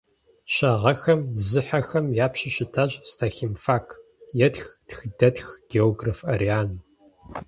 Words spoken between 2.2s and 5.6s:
я пщу щытащ Стахемфак,- етх тхыдэтх,